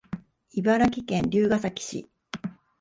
[0.55, 2.09] 茨城県龍ケ崎市